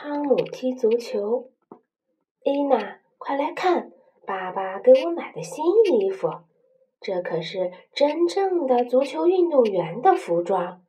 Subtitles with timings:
[0.00, 1.50] 汤姆踢足球。
[2.44, 3.90] 伊娜，快来看，
[4.24, 6.30] 爸爸给我买的新衣服，
[7.00, 10.82] 这可是真正的足球运动员的服装。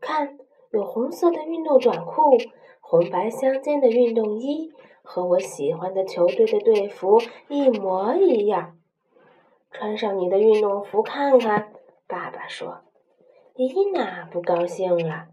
[0.00, 0.38] 看，
[0.70, 2.38] 有红色的运动短裤，
[2.80, 4.72] 红白相间的运动衣，
[5.02, 8.78] 和我喜欢的球队的队服一模一样。
[9.72, 11.74] 穿上你的运动服看看，
[12.06, 12.80] 爸爸说。
[13.56, 15.26] 伊娜不高兴了，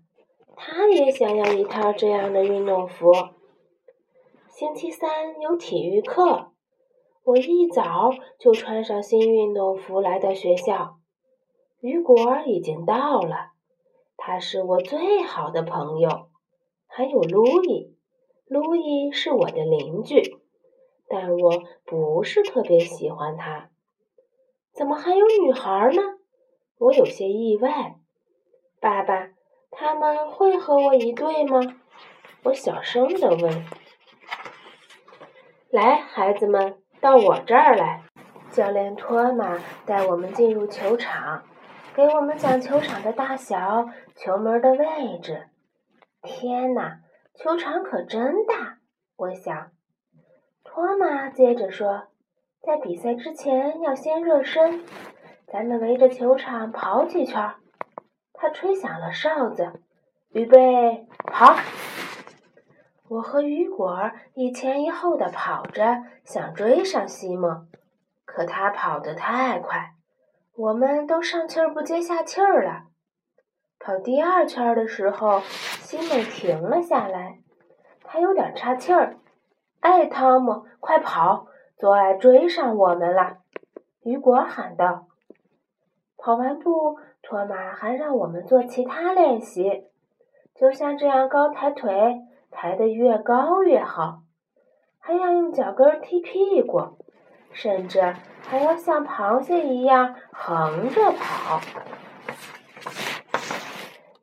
[0.63, 3.11] 他也想要一套这样的运动服。
[4.47, 6.52] 星期三有体育课，
[7.23, 10.99] 我一早就穿上新运动服来到学校。
[11.79, 13.53] 雨果已经到了，
[14.16, 16.29] 他是我最好的朋友。
[16.85, 17.95] 还有路易，
[18.45, 20.21] 路易是我的邻居，
[21.07, 23.71] 但我不是特别喜欢他。
[24.71, 26.03] 怎么还有女孩呢？
[26.77, 27.95] 我有些意外。
[28.80, 29.31] 爸爸，
[29.71, 31.59] 他们会和我一队吗？
[32.43, 33.66] 我小声的问。
[35.70, 38.03] 来，孩子们，到我这儿来。
[38.52, 41.44] 教练托马带我们进入球场，
[41.95, 45.47] 给我们讲球场的大小、球门的位置。
[46.22, 46.99] 天哪，
[47.33, 48.80] 球场可真大！
[49.16, 49.72] 我想。
[50.66, 52.08] 托马接着说，
[52.61, 54.83] 在比赛之前要先热身，
[55.47, 57.55] 咱们围着球场跑几圈。
[58.42, 59.72] 他吹响了哨子，
[60.31, 61.56] 预备跑！
[63.08, 67.67] 我和雨果一前一后的跑着，想追上西蒙，
[68.25, 69.92] 可他跑得太快，
[70.56, 72.86] 我们都上气儿不接下气儿了。
[73.78, 77.42] 跑第二圈的时候，西蒙停了下来，
[78.03, 79.17] 他有点岔气儿。
[79.81, 81.45] 哎，汤姆，快跑！
[81.78, 83.38] 左爱追上我们了！
[84.02, 85.05] 雨果喊道。
[86.17, 86.98] 跑完步。
[87.23, 89.86] 托马还让我们做其他练习，
[90.55, 92.19] 就像这样高抬腿，
[92.50, 94.23] 抬得越高越好；
[95.00, 96.97] 还要用脚跟踢屁股，
[97.53, 101.61] 甚至还要像螃蟹一样横着跑。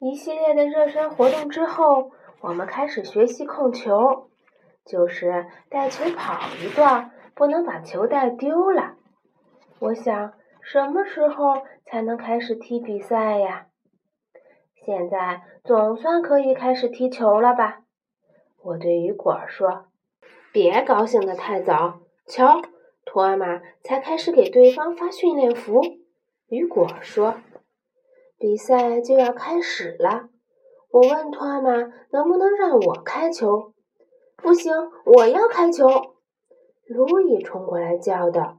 [0.00, 2.10] 一系列的热身活动之后，
[2.41, 4.28] 我们开始学习控球，
[4.84, 8.97] 就是带球跑一段，不能把球带丢了。
[9.78, 10.34] 我想。
[10.70, 13.68] 什么时候才能开始踢比赛呀？
[14.84, 17.84] 现在总算可以开始踢球了吧？
[18.62, 19.86] 我对雨果说
[20.52, 22.60] ：“别高兴得太早，瞧，
[23.06, 25.80] 托马才开始给对方发训练服。”
[26.50, 27.36] 雨果说
[28.38, 30.28] ：“比赛就要开始了。”
[30.92, 31.70] 我问托马
[32.12, 33.72] ：“能不能让我开球
[34.36, 34.74] ？”“不行，
[35.06, 35.88] 我要开球！”
[36.84, 38.58] 路易冲过来叫道。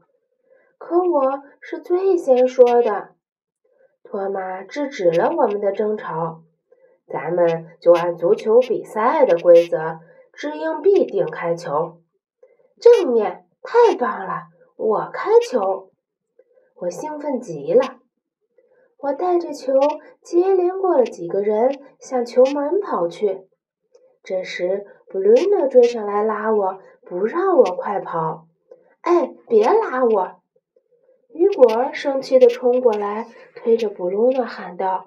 [0.80, 3.10] 可我是最先说的，
[4.02, 6.42] 托马制止了我们的争吵。
[7.06, 10.00] 咱们就按足球比赛的规则，
[10.32, 12.02] 掷硬币定开球。
[12.80, 14.48] 正面，太棒了！
[14.78, 15.92] 我开球，
[16.76, 18.00] 我兴奋极了。
[19.00, 19.74] 我带着球
[20.22, 23.48] 接连过了几个人，向球门跑去。
[24.24, 28.48] 这时，布鲁诺追上来拉我，不让我快跑。
[29.02, 30.40] 哎，别拉我！
[31.40, 35.06] 雨果生气地冲过来，推着布鲁诺喊道：“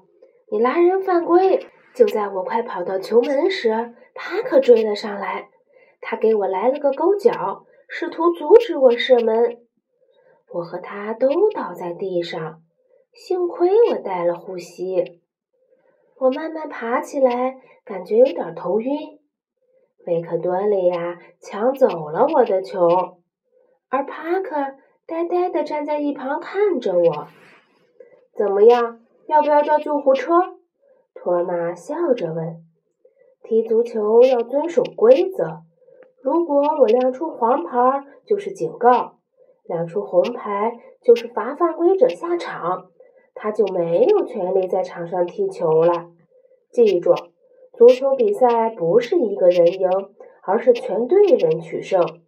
[0.51, 5.51] 你拉人犯规！”就在我快跑到球门时，他可追了上来。
[6.01, 9.59] 他给我来了个勾脚，试图阻止我射门。
[10.55, 12.63] 我和他都倒在地上，
[13.13, 15.21] 幸亏我带了护膝。
[16.17, 18.91] 我慢慢爬起来，感觉有点头晕。
[20.07, 23.19] 维克多利亚抢走了我的球，
[23.91, 24.79] 而帕克。
[25.13, 27.27] 呆呆地站在一旁看着我，
[28.35, 29.01] 怎么样？
[29.27, 30.33] 要不要叫救护车？
[31.13, 32.65] 托马笑着问。
[33.43, 35.65] 踢足球要遵守规则，
[36.23, 39.19] 如果我亮出黄牌就是警告，
[39.65, 42.87] 亮出红牌就是罚犯规者下场，
[43.35, 46.07] 他就没有权利在场上踢球了。
[46.71, 47.13] 记住，
[47.75, 49.91] 足球比赛不是一个人赢，
[50.43, 52.22] 而是全队人取胜。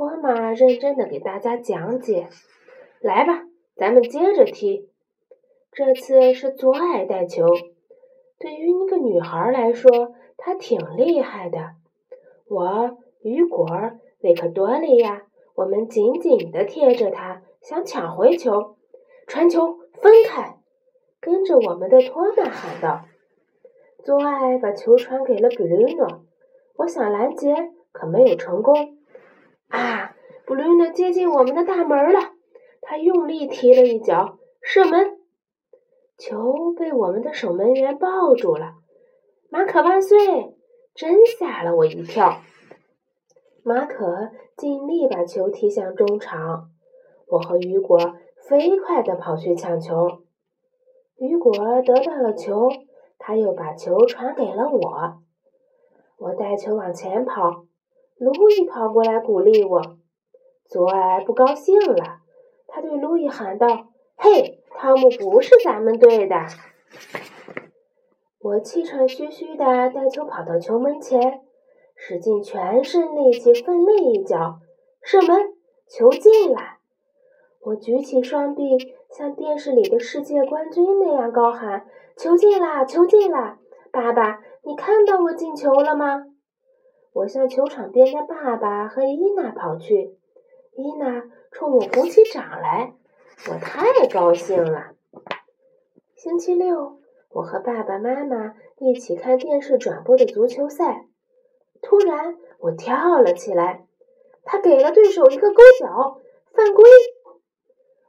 [0.00, 2.30] 托马认真的给大家讲解
[3.02, 3.44] ：“来吧，
[3.76, 4.88] 咱们接着踢。
[5.72, 7.44] 这次是左爱带球。
[8.38, 11.74] 对于一个女孩来说，她挺厉害的。
[12.48, 13.66] 我、雨果、
[14.22, 18.76] 维克多利亚，我们紧紧的贴着她，想抢回球。
[19.26, 20.56] 传球，分开！
[21.20, 23.04] 跟着我们的托马喊道。
[24.02, 26.22] 左爱把球传给了布鲁诺，
[26.76, 27.54] 我想拦截，
[27.92, 28.96] 可没有成功。”
[29.70, 30.14] 啊！
[30.46, 32.32] 布鲁诺接近我们的大门了，
[32.80, 35.18] 他用力踢了一脚，射门，
[36.18, 38.74] 球被我们的守门员抱住了。
[39.48, 40.56] 马可万岁！
[40.94, 42.40] 真吓了我一跳。
[43.62, 46.70] 马可尽力把球踢向中场，
[47.28, 48.16] 我和雨果
[48.48, 50.22] 飞快地跑去抢球。
[51.16, 51.52] 雨果
[51.82, 52.68] 得到了球，
[53.18, 55.22] 他又把球传给了我。
[56.16, 57.66] 我带球往前跑，
[58.20, 59.96] 路易跑过来鼓励我。
[60.68, 62.20] 左耳不高兴了，
[62.68, 63.66] 他对路易喊道
[64.16, 66.36] ：“嘿，汤姆不是咱们队的。”
[68.40, 71.40] 我气喘吁吁地带球跑到球门前。
[72.02, 74.58] 使尽全身力气，奋力一脚，
[75.02, 75.52] 射门，
[75.86, 76.78] 球进了！
[77.60, 78.62] 我举起双臂，
[79.10, 83.58] 像电视里的世界冠军那样高喊：“球进啦，球进啦！
[83.92, 86.24] 爸爸，你看到我进球了吗？”
[87.12, 90.16] 我向球场边的爸爸和伊娜跑去，
[90.74, 92.94] 伊娜冲我鼓起掌来，
[93.48, 94.92] 我太高兴了。
[96.14, 96.98] 星期六，
[97.30, 101.06] 我和爸爸妈妈一起看电视转播的足球赛。
[101.82, 103.86] 突然，我跳了起来，
[104.44, 106.20] 他给了对手一个勾脚，
[106.52, 106.84] 犯规。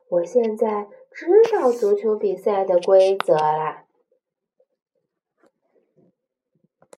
[0.09, 3.85] 我现在知道足球比赛的规则了。